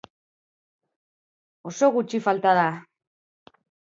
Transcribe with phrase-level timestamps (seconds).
[1.71, 2.65] Oso gutxi falta da!